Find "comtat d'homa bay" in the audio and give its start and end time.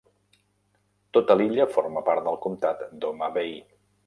2.47-3.55